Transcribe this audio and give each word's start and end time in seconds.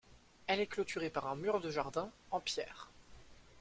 Elle 0.47 0.61
est 0.61 0.65
clôturé 0.65 1.11
par 1.11 1.27
un 1.27 1.35
mur 1.35 1.61
de 1.61 1.69
jardin 1.69 2.09
en 2.31 2.39
pierres. 2.39 2.89